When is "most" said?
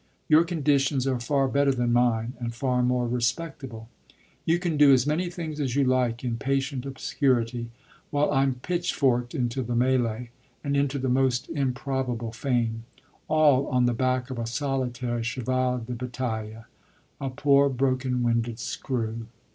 11.07-11.49